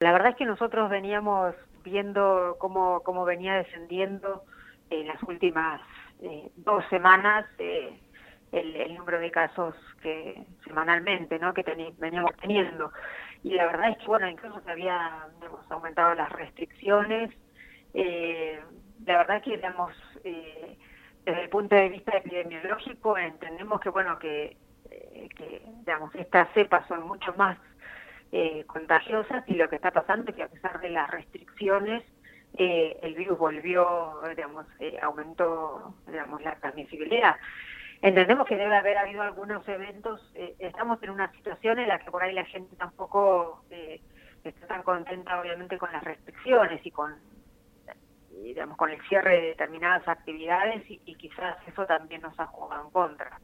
[0.00, 1.54] La verdad es que nosotros veníamos
[1.84, 4.44] viendo cómo, cómo venía descendiendo
[4.88, 5.78] en las últimas
[6.22, 8.00] eh, dos semanas eh,
[8.50, 11.52] el, número de casos que semanalmente ¿no?
[11.52, 11.62] que
[11.98, 12.90] veníamos teniendo.
[13.42, 15.12] Y la verdad es que, bueno, incluso se habían
[15.68, 17.30] aumentado las restricciones.
[17.92, 18.58] Eh,
[19.04, 19.94] la verdad es que, digamos,
[20.24, 24.56] desde el punto de vista epidemiológico, entendemos que, bueno, que,
[24.88, 27.58] que digamos, estas cepas son mucho más
[28.32, 32.04] eh, contagiosas y lo que está pasando es que a pesar de las restricciones
[32.54, 37.36] eh, el virus volvió, digamos, eh, aumentó, digamos, la transmisibilidad.
[38.02, 42.10] Entendemos que debe haber habido algunos eventos, eh, estamos en una situación en la que
[42.10, 43.64] por ahí la gente tampoco
[44.42, 47.14] está tan contenta obviamente con las restricciones y con
[48.42, 52.86] digamos con el cierre de determinadas actividades y, y quizás eso también nos ha jugado
[52.86, 53.38] en contra.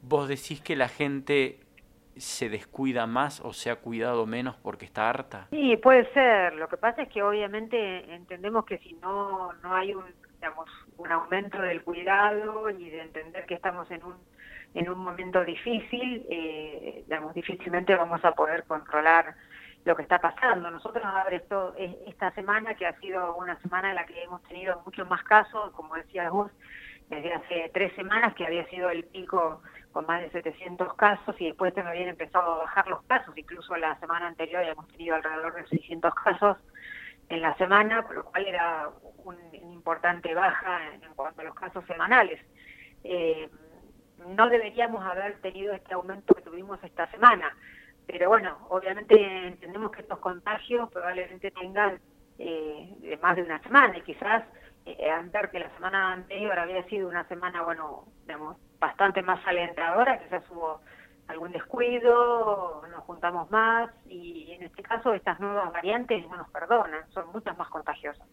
[0.00, 1.63] Vos decís que la gente
[2.16, 5.48] se descuida más o se ha cuidado menos porque está harta?
[5.50, 6.54] Sí, puede ser.
[6.54, 11.10] Lo que pasa es que obviamente entendemos que si no no hay un digamos un
[11.10, 14.14] aumento del cuidado y de entender que estamos en un
[14.74, 19.34] en un momento difícil, eh, digamos difícilmente vamos a poder controlar
[19.84, 20.70] lo que está pasando.
[20.70, 24.82] Nosotros ahora esto esta semana que ha sido una semana en la que hemos tenido
[24.84, 26.50] muchos más casos, como decías vos,
[27.08, 31.46] desde hace tres semanas que había sido el pico con más de 700 casos y
[31.46, 35.54] después me habían empezado a bajar los casos, incluso la semana anterior habíamos tenido alrededor
[35.54, 36.56] de 600 casos
[37.28, 38.90] en la semana, por lo cual era
[39.24, 42.40] una importante baja en, cuanto a los casos semanales.
[43.04, 43.48] Eh,
[44.26, 47.54] no deberíamos haber tenido este aumento que tuvimos esta semana,
[48.06, 52.00] pero bueno, obviamente entendemos que estos contagios probablemente tengan
[52.38, 54.44] eh, más de una semana y quizás
[54.86, 60.18] eh, ver que la semana anterior había sido una semana, bueno, digamos, bastante más alentadora,
[60.18, 60.80] quizás hubo
[61.28, 67.08] algún descuido, nos juntamos más y en este caso estas nuevas variantes no nos perdonan,
[67.10, 68.26] son muchas más contagiosas.